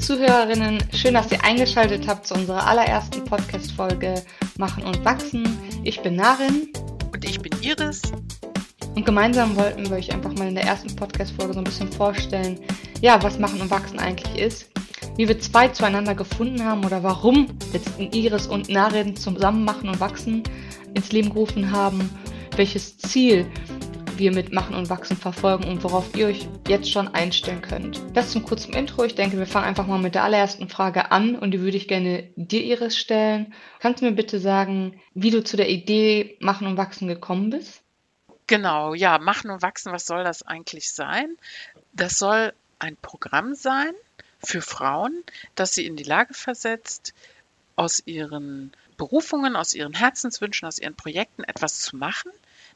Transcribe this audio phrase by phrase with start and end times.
[0.00, 4.14] Zuhörerinnen, schön, dass ihr eingeschaltet habt zu unserer allerersten Podcast-Folge
[4.56, 5.46] Machen und Wachsen.
[5.84, 6.68] Ich bin Narin.
[7.12, 8.00] Und ich bin Iris.
[8.94, 12.58] Und gemeinsam wollten wir euch einfach mal in der ersten Podcast-Folge so ein bisschen vorstellen,
[13.02, 14.70] ja, was Machen und Wachsen eigentlich ist,
[15.16, 20.00] wie wir zwei zueinander gefunden haben oder warum jetzt Iris und Narin zusammen Machen und
[20.00, 20.42] Wachsen
[20.94, 22.08] ins Leben gerufen haben,
[22.56, 23.46] welches Ziel
[24.20, 28.00] wir mit Machen und Wachsen verfolgen und worauf ihr euch jetzt schon einstellen könnt.
[28.14, 29.02] Das zum kurzen Intro.
[29.02, 31.88] Ich denke, wir fangen einfach mal mit der allerersten Frage an und die würde ich
[31.88, 33.54] gerne dir, Iris, stellen.
[33.80, 37.80] Kannst du mir bitte sagen, wie du zu der Idee Machen und Wachsen gekommen bist?
[38.46, 41.36] Genau, ja, Machen und Wachsen, was soll das eigentlich sein?
[41.92, 43.92] Das soll ein Programm sein
[44.38, 45.24] für Frauen,
[45.54, 47.14] das sie in die Lage versetzt,
[47.76, 52.30] aus ihren Berufungen, aus ihren Herzenswünschen, aus ihren Projekten etwas zu machen,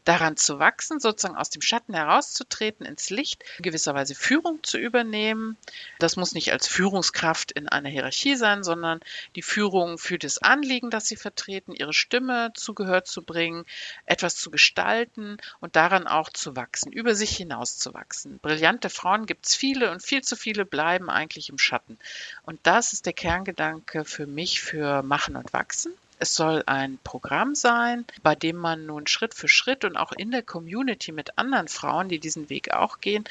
[0.04, 4.78] daran zu wachsen, sozusagen aus dem Schatten herauszutreten, ins Licht, in gewisser Weise Führung zu
[4.78, 5.56] übernehmen.
[5.98, 9.00] Das muss nicht als Führungskraft in einer Hierarchie sein, sondern
[9.34, 13.64] die Führung für das Anliegen, das sie vertreten, ihre Stimme zu Gehör zu bringen,
[14.04, 18.38] etwas zu gestalten und daran auch zu wachsen, über sich hinaus zu wachsen.
[18.40, 21.98] Brillante Frauen gibt es viele und viel zu viele bleiben eigentlich im Schatten.
[22.42, 25.94] Und das ist der Kerngedanke für mich für Machen und Wachsen.
[26.24, 30.30] Es soll ein Programm sein, bei dem man nun Schritt für Schritt und auch in
[30.30, 33.24] der Community mit anderen Frauen, die diesen Weg auch gehen,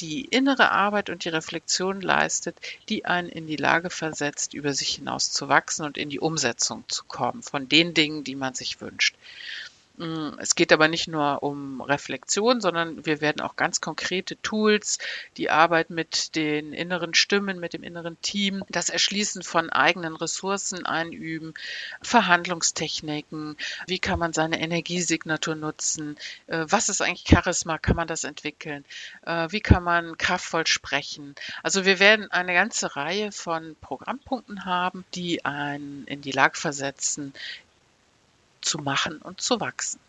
[0.00, 2.56] die innere Arbeit und die Reflexion leistet,
[2.88, 6.84] die einen in die Lage versetzt, über sich hinaus zu wachsen und in die Umsetzung
[6.88, 9.14] zu kommen von den Dingen, die man sich wünscht.
[9.98, 14.98] Mm, es geht aber nicht nur um Reflexion, sondern wir werden auch ganz konkrete Tools,
[15.36, 20.86] die Arbeit mit den inneren Stimmen, mit dem inneren Team, das Erschließen von eigenen Ressourcen
[20.86, 21.52] einüben,
[22.00, 23.56] Verhandlungstechniken,
[23.88, 28.84] wie kann man seine Energiesignatur nutzen, äh, was ist eigentlich Charisma, kann man das entwickeln,
[29.26, 31.34] äh, wie kann man kraftvoll sprechen.
[31.64, 37.34] Also wir werden eine ganze Reihe von Programmpunkten haben, die einen in die Lage versetzen,
[38.60, 40.00] zu machen und zu wachsen.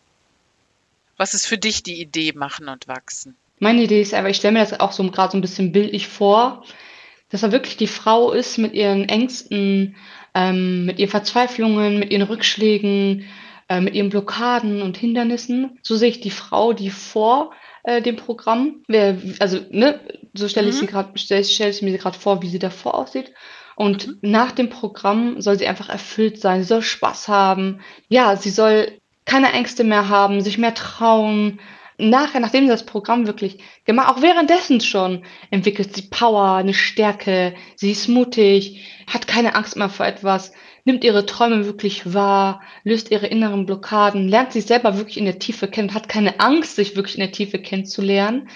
[1.17, 3.35] Was ist für dich die Idee machen und wachsen?
[3.59, 6.07] Meine Idee ist einfach, ich stelle mir das auch so gerade so ein bisschen bildlich
[6.07, 6.63] vor,
[7.29, 9.95] dass er wirklich die Frau ist mit ihren Ängsten,
[10.33, 13.25] ähm, mit ihren Verzweiflungen, mit ihren Rückschlägen,
[13.67, 15.77] äh, mit ihren Blockaden und Hindernissen.
[15.83, 17.51] So sehe ich die Frau, die vor
[17.83, 18.83] äh, dem Programm,
[19.39, 19.99] also ne,
[20.33, 20.79] so stelle ich mhm.
[20.79, 23.33] sie gerade, stelle stell ich mir gerade vor, wie sie davor aussieht.
[23.79, 24.17] Und mhm.
[24.21, 27.79] nach dem Programm soll sie einfach erfüllt sein, sie soll Spaß haben.
[28.09, 31.61] Ja, sie soll keine Ängste mehr haben, sich mehr trauen.
[31.97, 37.55] Nachher, nachdem sie das Programm wirklich gemacht, auch währenddessen schon, entwickelt sie Power, eine Stärke,
[37.77, 40.51] sie ist mutig, hat keine Angst mehr vor etwas,
[40.83, 45.39] nimmt ihre Träume wirklich wahr, löst ihre inneren Blockaden, lernt sich selber wirklich in der
[45.39, 48.49] Tiefe kennen, hat keine Angst, sich wirklich in der Tiefe kennenzulernen.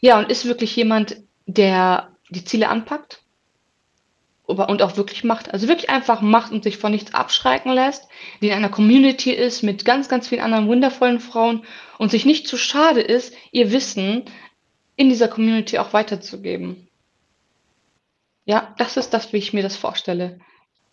[0.00, 1.16] Ja, und ist wirklich jemand,
[1.46, 3.19] der die Ziele anpackt,
[4.50, 5.52] und auch wirklich macht.
[5.52, 8.08] Also wirklich einfach macht und sich von nichts abschrecken lässt,
[8.40, 11.64] die in einer Community ist mit ganz, ganz vielen anderen wundervollen Frauen
[11.98, 14.24] und sich nicht zu schade ist, ihr Wissen
[14.96, 16.88] in dieser Community auch weiterzugeben.
[18.44, 20.40] Ja, das ist das, wie ich mir das vorstelle.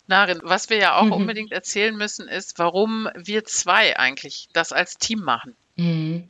[0.06, 1.12] Narin, was wir ja auch mhm.
[1.12, 5.54] unbedingt erzählen müssen, ist, warum wir zwei eigentlich das als Team machen.
[5.76, 6.28] Mhm.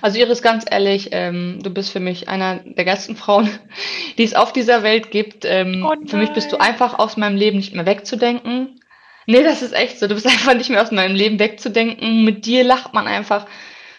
[0.00, 3.48] Also Iris, ganz ehrlich, ähm, du bist für mich einer der geilsten Frauen,
[4.18, 5.44] die es auf dieser Welt gibt.
[5.44, 8.80] Ähm, oh für mich bist du einfach aus meinem Leben nicht mehr wegzudenken.
[9.26, 10.06] Nee, das ist echt so.
[10.06, 12.24] Du bist einfach nicht mehr aus meinem Leben wegzudenken.
[12.24, 13.46] Mit dir lacht man einfach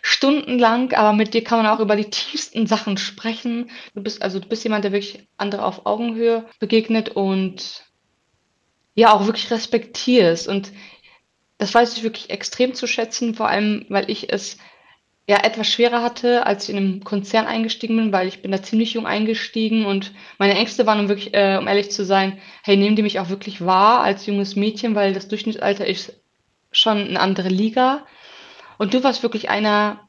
[0.01, 3.69] stundenlang, aber mit dir kann man auch über die tiefsten Sachen sprechen.
[3.93, 7.83] Du bist also du bist jemand, der wirklich andere auf Augenhöhe begegnet und
[8.95, 10.47] ja auch wirklich respektierst.
[10.47, 10.71] Und
[11.57, 14.57] das weiß ich wirklich extrem zu schätzen, vor allem weil ich es
[15.27, 18.63] ja etwas schwerer hatte, als ich in einem Konzern eingestiegen bin, weil ich bin da
[18.63, 22.77] ziemlich jung eingestiegen und meine Ängste waren, um wirklich, äh, um ehrlich zu sein, hey,
[22.77, 26.13] nehmen die mich auch wirklich wahr als junges Mädchen, weil das Durchschnittsalter ist
[26.71, 28.05] schon eine andere Liga.
[28.77, 30.07] Und du warst wirklich einer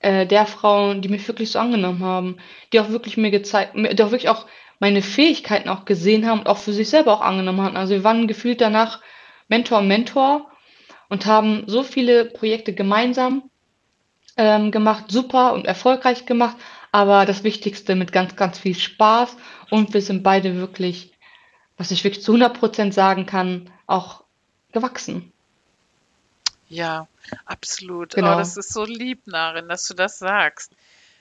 [0.00, 2.38] äh, der Frauen, die mich wirklich so angenommen haben,
[2.72, 4.46] die auch wirklich mir gezeigt, die auch wirklich auch
[4.80, 7.76] meine Fähigkeiten auch gesehen haben und auch für sich selber auch angenommen haben.
[7.76, 9.00] Also wir waren gefühlt danach
[9.46, 10.50] Mentor Mentor
[11.08, 13.50] und haben so viele Projekte gemeinsam
[14.38, 16.56] ähm, gemacht, super und erfolgreich gemacht,
[16.92, 19.36] aber das Wichtigste mit ganz, ganz viel Spaß
[19.70, 21.12] und wir sind beide wirklich,
[21.76, 24.24] was ich wirklich zu 100 Prozent sagen kann, auch
[24.72, 25.32] gewachsen.
[26.68, 27.06] Ja,
[27.46, 28.14] absolut.
[28.14, 28.34] Genau.
[28.34, 30.72] Oh, das ist so lieb, Narin, dass du das sagst.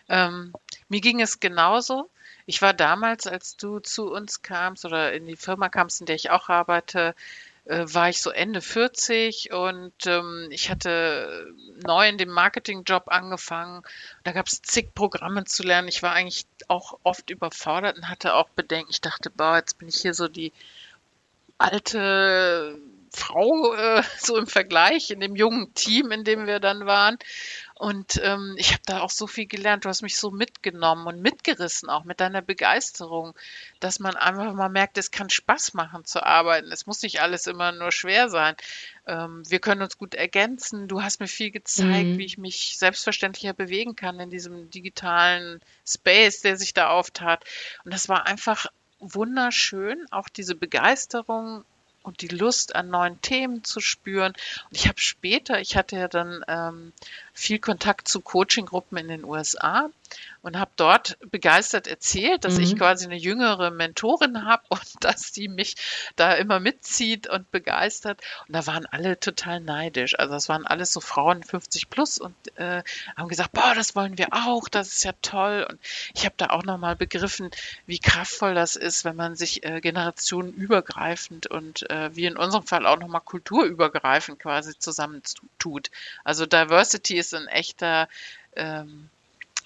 [0.09, 0.53] Ähm,
[0.89, 2.09] mir ging es genauso.
[2.45, 6.15] Ich war damals, als du zu uns kamst oder in die Firma kamst, in der
[6.15, 7.13] ich auch arbeite,
[7.67, 11.53] äh, war ich so Ende 40 und ähm, ich hatte
[11.85, 13.83] neu in dem Marketingjob angefangen.
[14.23, 15.87] Da gab es zig Programme zu lernen.
[15.87, 18.91] Ich war eigentlich auch oft überfordert und hatte auch Bedenken.
[18.91, 20.53] Ich dachte, boah, jetzt bin ich hier so die
[21.57, 22.79] alte
[23.17, 27.17] Frau äh, so im Vergleich in dem jungen Team, in dem wir dann waren.
[27.73, 29.85] Und ähm, ich habe da auch so viel gelernt.
[29.85, 33.35] Du hast mich so mitgenommen und mitgerissen, auch mit deiner Begeisterung,
[33.79, 36.71] dass man einfach mal merkt, es kann Spaß machen zu arbeiten.
[36.71, 38.55] Es muss nicht alles immer nur schwer sein.
[39.05, 40.87] Ähm, wir können uns gut ergänzen.
[40.87, 42.17] Du hast mir viel gezeigt, mhm.
[42.17, 47.45] wie ich mich selbstverständlicher bewegen kann in diesem digitalen Space, der sich da auftat.
[47.85, 48.65] Und das war einfach
[48.99, 51.63] wunderschön, auch diese Begeisterung
[52.07, 54.31] und die Lust an neuen Themen zu spüren.
[54.69, 56.93] Und ich habe später, ich hatte ja dann ähm,
[57.37, 59.91] viel Kontakt zu Coaching-Gruppen in den USA
[60.41, 62.63] und habe dort begeistert erzählt, dass mhm.
[62.63, 65.75] ich quasi eine jüngere Mentorin habe und dass die mich
[66.15, 68.21] da immer mitzieht und begeistert.
[68.47, 70.17] Und da waren alle total neidisch.
[70.17, 72.81] Also das waren alles so Frauen 50 plus und äh,
[73.15, 75.67] haben gesagt, boah, das wollen wir auch, das ist ja toll.
[75.69, 75.79] Und
[76.15, 77.51] ich habe da auch nochmal begriffen,
[77.85, 82.87] wie kraftvoll das ist, wenn man sich äh, generationenübergreifend und äh, wie in unserem Fall
[82.87, 85.91] auch nochmal kulturübergreifend quasi zusammentut.
[86.23, 88.07] Also Diversity ist ein echter
[88.55, 89.09] ähm,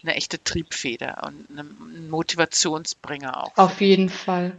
[0.04, 3.58] eine echte Triebfeder und ein Motivationsbringer auch.
[3.58, 4.58] Auf jeden Fall.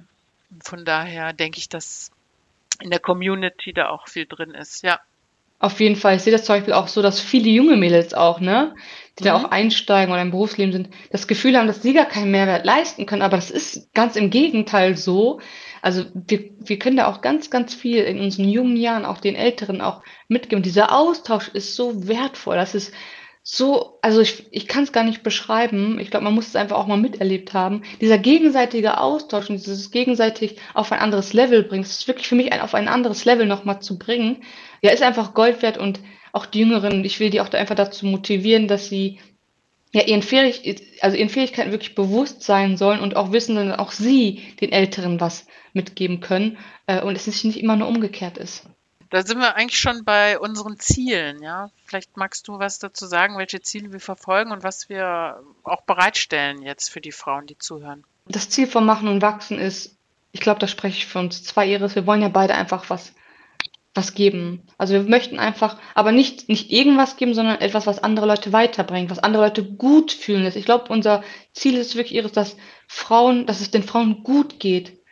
[0.63, 2.11] Von daher denke ich, dass
[2.81, 5.01] in der Community da auch viel drin ist, ja.
[5.59, 6.17] Auf jeden Fall.
[6.17, 8.75] Ich sehe das zum Beispiel auch so, dass viele junge Mädels auch, ne,
[9.19, 9.27] die mhm.
[9.27, 12.65] da auch einsteigen oder im Berufsleben sind, das Gefühl haben, dass sie gar keinen Mehrwert
[12.65, 13.23] leisten können.
[13.23, 15.41] Aber das ist ganz im Gegenteil so.
[15.83, 19.35] Also wir, wir können da auch ganz, ganz viel in unseren jungen Jahren, auch den
[19.35, 20.63] Älteren auch mitgeben.
[20.63, 22.57] Dieser Austausch ist so wertvoll.
[22.57, 22.93] Das ist
[23.45, 25.99] so, also ich, ich kann es gar nicht beschreiben.
[25.99, 27.83] Ich glaube, man muss es einfach auch mal miterlebt haben.
[28.01, 32.37] Dieser gegenseitige Austausch und dieses gegenseitig auf ein anderes Level bringen, das ist wirklich für
[32.37, 34.45] mich ein, auf ein anderes Level nochmal zu bringen,
[34.81, 35.99] ja, ist einfach Gold wert und
[36.33, 39.21] auch die Jüngeren, ich will die auch da einfach dazu motivieren, dass sie
[39.93, 43.93] ja ihren, Fähig also ihren Fähigkeiten wirklich bewusst sein sollen und auch wissen, dass auch
[43.93, 46.57] sie den Älteren was mitgeben können
[46.87, 48.67] äh, und es nicht immer nur umgekehrt ist.
[49.11, 51.71] Da sind wir eigentlich schon bei unseren Zielen, ja.
[51.85, 56.63] Vielleicht magst du was dazu sagen, welche Ziele wir verfolgen und was wir auch bereitstellen
[56.63, 58.05] jetzt für die Frauen, die zuhören.
[58.27, 59.99] Das Ziel von Machen und Wachsen ist,
[60.33, 63.13] ich glaube, da spreche ich für uns zwei Iris, wir wollen ja beide einfach was,
[63.95, 64.63] was geben.
[64.79, 69.11] Also wir möchten einfach, aber nicht, nicht irgendwas geben, sondern etwas, was andere Leute weiterbringt,
[69.11, 70.57] was andere Leute gut fühlen lässt.
[70.57, 71.23] Ich glaube, unser
[71.53, 72.57] Ziel ist wirklich Iris, dass
[72.87, 75.03] Frauen, dass es den Frauen gut geht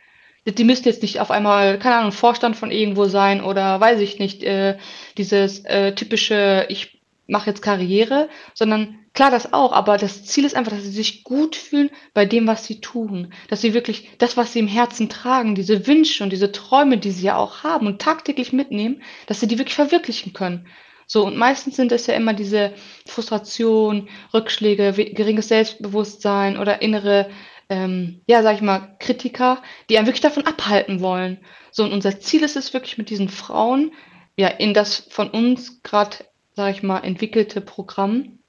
[0.45, 4.17] die müssten jetzt nicht auf einmal, keine Ahnung, Vorstand von irgendwo sein oder weiß ich
[4.19, 4.77] nicht, äh,
[5.17, 10.55] dieses äh, typische, ich mache jetzt Karriere, sondern klar das auch, aber das Ziel ist
[10.55, 13.33] einfach, dass sie sich gut fühlen bei dem, was sie tun.
[13.49, 17.11] Dass sie wirklich das, was sie im Herzen tragen, diese Wünsche und diese Träume, die
[17.11, 20.67] sie ja auch haben und tagtäglich mitnehmen, dass sie die wirklich verwirklichen können.
[21.07, 22.73] So, und meistens sind es ja immer diese
[23.05, 27.29] Frustration, Rückschläge, geringes Selbstbewusstsein oder innere
[27.71, 31.39] ähm, ja, sag ich mal, Kritiker, die einen wirklich davon abhalten wollen.
[31.71, 33.93] So, und unser Ziel ist es wirklich mit diesen Frauen,
[34.35, 36.17] ja, in das von uns gerade,
[36.53, 38.39] sag ich mal, entwickelte Programm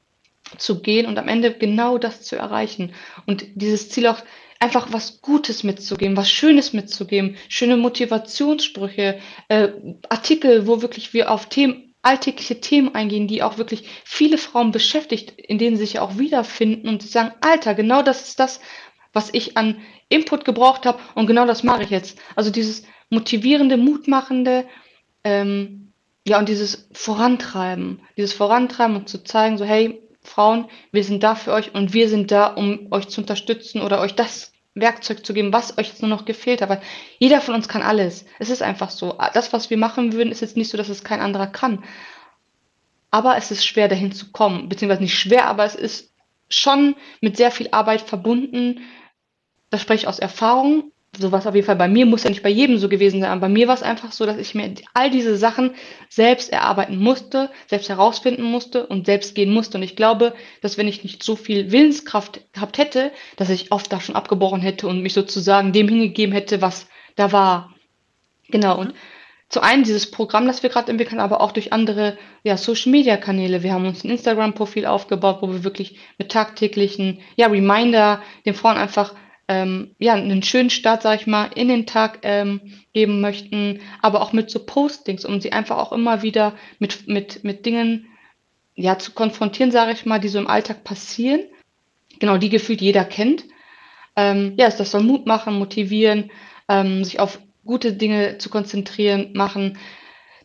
[0.58, 2.94] zu gehen und am Ende genau das zu erreichen.
[3.26, 4.22] Und dieses Ziel auch
[4.60, 9.18] einfach was Gutes mitzugeben, was Schönes mitzugeben, schöne Motivationssprüche,
[9.48, 9.68] äh,
[10.08, 15.32] Artikel, wo wirklich wir auf Themen, alltägliche Themen eingehen, die auch wirklich viele Frauen beschäftigt,
[15.36, 18.60] in denen sie sich auch wiederfinden und sagen, Alter, genau das ist das,
[19.12, 22.18] was ich an Input gebraucht habe und genau das mache ich jetzt.
[22.34, 24.66] Also dieses motivierende, mutmachende,
[25.24, 25.92] ähm,
[26.26, 31.34] ja, und dieses Vorantreiben, dieses Vorantreiben und zu zeigen, so, hey, Frauen, wir sind da
[31.34, 35.34] für euch und wir sind da, um euch zu unterstützen oder euch das Werkzeug zu
[35.34, 36.70] geben, was euch jetzt nur noch gefehlt hat.
[36.70, 36.82] Aber
[37.18, 38.24] jeder von uns kann alles.
[38.38, 39.18] Es ist einfach so.
[39.34, 41.84] Das, was wir machen würden, ist jetzt nicht so, dass es kein anderer kann.
[43.10, 44.68] Aber es ist schwer, dahin zu kommen.
[44.68, 46.12] Beziehungsweise nicht schwer, aber es ist
[46.48, 48.80] schon mit sehr viel Arbeit verbunden,
[49.70, 50.91] das spreche ich aus Erfahrung.
[51.18, 53.42] Sowas auf jeden Fall bei mir muss ja nicht bei jedem so gewesen sein, aber
[53.42, 55.74] bei mir war es einfach so, dass ich mir all diese Sachen
[56.08, 59.76] selbst erarbeiten musste, selbst herausfinden musste und selbst gehen musste.
[59.76, 63.92] Und ich glaube, dass wenn ich nicht so viel Willenskraft gehabt hätte, dass ich oft
[63.92, 67.74] da schon abgebrochen hätte und mich sozusagen dem hingegeben hätte, was da war.
[68.48, 68.80] Genau.
[68.80, 68.94] Und
[69.50, 73.62] zu einem dieses Programm, das wir gerade entwickeln, aber auch durch andere ja, Social-Media-Kanäle.
[73.62, 78.78] Wir haben uns ein Instagram-Profil aufgebaut, wo wir wirklich mit tagtäglichen ja, Reminder den Frauen
[78.78, 79.14] einfach
[79.48, 82.60] ähm, ja, einen schönen Start, sag ich mal, in den Tag ähm,
[82.92, 87.44] geben möchten, aber auch mit so Postings, um sie einfach auch immer wieder mit, mit,
[87.44, 88.06] mit Dingen
[88.74, 91.40] ja, zu konfrontieren, sage ich mal, die so im Alltag passieren.
[92.18, 93.44] Genau, die gefühlt jeder kennt.
[94.16, 96.30] Ähm, ja, das soll Mut machen, motivieren,
[96.68, 99.78] ähm, sich auf gute Dinge zu konzentrieren, machen.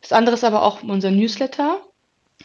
[0.01, 1.81] Das andere ist aber auch unser Newsletter.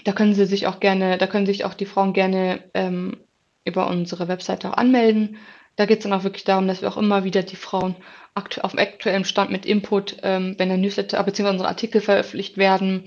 [0.04, 3.18] Da können Sie sich auch gerne, da können sich auch die Frauen gerne ähm,
[3.64, 5.36] über unsere Webseite auch anmelden.
[5.76, 7.96] Da geht es dann auch wirklich darum, dass wir auch immer wieder die Frauen
[8.34, 11.50] aktu auf dem aktuellen Stand mit Input, ähm, wenn der Newsletter bzw.
[11.50, 13.04] unsere Artikel veröffentlicht werden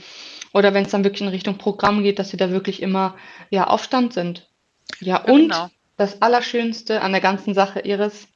[0.53, 3.15] oder wenn es dann wirklich in Richtung Programm geht, dass wir da wirklich immer
[3.49, 4.47] ja auf Stand sind.
[4.99, 5.69] Ja, ja und genau.
[5.97, 8.27] das Allerschönste an der ganzen Sache Iris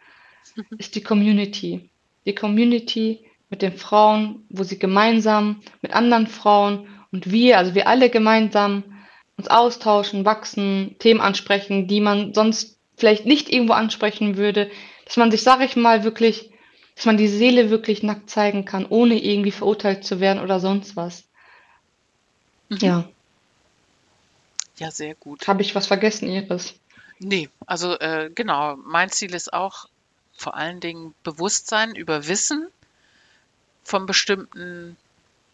[0.77, 1.89] ist die Community.
[2.25, 7.87] Die Community mit den Frauen, wo sie gemeinsam mit anderen Frauen und wir, also wir
[7.87, 8.83] alle gemeinsam
[9.37, 14.69] uns austauschen, wachsen, Themen ansprechen, die man sonst vielleicht nicht irgendwo ansprechen würde,
[15.05, 16.51] dass man sich, sage ich mal, wirklich,
[16.95, 20.95] dass man die Seele wirklich nackt zeigen kann, ohne irgendwie verurteilt zu werden oder sonst
[20.95, 21.23] was.
[22.69, 22.77] Mhm.
[22.81, 23.09] Ja.
[24.77, 25.47] Ja, sehr gut.
[25.47, 26.73] Habe ich was vergessen, Iris?
[27.19, 29.87] Nee, also äh, genau, mein Ziel ist auch
[30.37, 32.67] vor allen Dingen Bewusstsein über Wissen
[33.83, 34.95] von bestimmten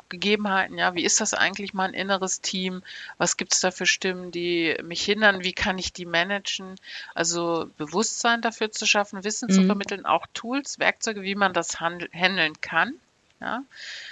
[0.10, 2.84] Gegebenheiten, ja, wie ist das eigentlich mein inneres Team?
[3.18, 5.44] Was gibt es da für Stimmen, die mich hindern?
[5.44, 6.76] Wie kann ich die managen?
[7.14, 9.54] Also Bewusstsein dafür zu schaffen, Wissen mhm.
[9.54, 12.94] zu vermitteln, auch Tools, Werkzeuge, wie man das handeln kann.
[13.42, 13.64] Ja?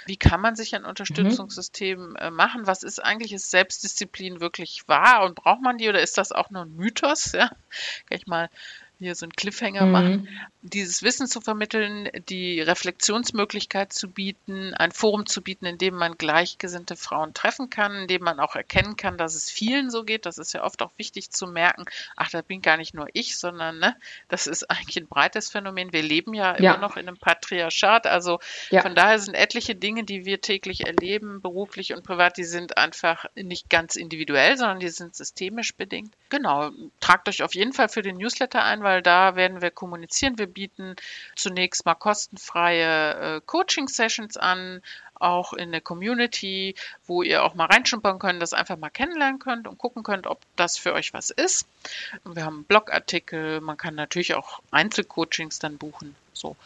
[0.06, 2.16] Wie kann man sich ein Unterstützungssystem mhm.
[2.16, 2.66] äh, machen?
[2.66, 6.50] Was ist eigentlich, ist Selbstdisziplin wirklich wahr und braucht man die oder ist das auch
[6.50, 7.32] nur ein Mythos?
[7.32, 7.48] Ja?
[7.48, 8.50] Kann ich mal
[8.98, 9.92] hier so einen Cliffhanger mhm.
[9.92, 10.28] machen,
[10.62, 16.16] dieses Wissen zu vermitteln, die Reflexionsmöglichkeit zu bieten, ein Forum zu bieten, in dem man
[16.16, 20.24] gleichgesinnte Frauen treffen kann, in dem man auch erkennen kann, dass es vielen so geht.
[20.24, 21.84] Das ist ja oft auch wichtig zu merken,
[22.16, 23.96] ach, da bin gar nicht nur ich, sondern ne,
[24.28, 25.92] das ist eigentlich ein breites Phänomen.
[25.92, 26.74] Wir leben ja, ja.
[26.74, 28.06] immer noch in einem Patriarchat.
[28.06, 28.80] Also ja.
[28.80, 33.26] von daher sind etliche Dinge, die wir täglich erleben, beruflich und privat, die sind einfach
[33.34, 36.14] nicht ganz individuell, sondern die sind systemisch bedingt.
[36.28, 36.70] Genau,
[37.00, 40.38] tragt euch auf jeden Fall für den Newsletter ein, weil da werden wir kommunizieren.
[40.38, 40.94] Wir bieten
[41.34, 44.80] zunächst mal kostenfreie äh, Coaching-Sessions an,
[45.14, 46.74] auch in der Community,
[47.06, 50.40] wo ihr auch mal reinschnuppern könnt, das einfach mal kennenlernen könnt und gucken könnt, ob
[50.56, 51.66] das für euch was ist.
[52.24, 56.14] Und wir haben Blogartikel, man kann natürlich auch Einzelcoachings dann buchen.
[56.32, 56.56] So,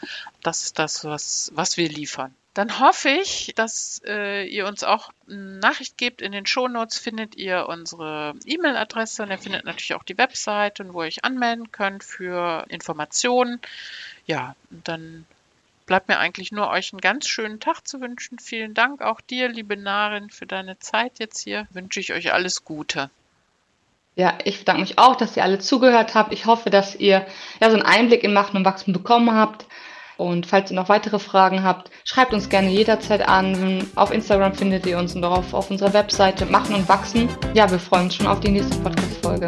[0.42, 2.34] das ist das, was, was wir liefern.
[2.55, 6.23] Dann hoffe ich, dass äh, ihr uns auch eine Nachricht gebt.
[6.23, 10.93] In den Shownotes findet ihr unsere E-Mail-Adresse und ihr findet natürlich auch die Website und
[10.93, 13.61] wo ihr euch anmelden könnt für Informationen.
[14.26, 15.25] Ja, und dann
[15.87, 18.38] bleibt mir eigentlich nur euch einen ganz schönen Tag zu wünschen.
[18.38, 21.67] Vielen Dank auch dir, liebe Narin, für deine Zeit jetzt hier.
[21.71, 23.11] Wünsche ich euch alles Gute.
[24.14, 26.33] Ja, ich bedanke mich auch, dass ihr alle zugehört habt.
[26.33, 27.26] Ich hoffe, dass ihr
[27.61, 29.64] ja so einen Einblick in Machen und Wachstum bekommen habt.
[30.18, 33.88] Und falls ihr noch weitere Fragen habt, schreibt uns gerne jederzeit an.
[33.94, 37.28] Auf Instagram findet ihr uns und auch auf, unserer Webseite Machen und Wachsen.
[37.54, 39.46] Ja, wir freuen uns schon auf die nächste Podcast-Folge.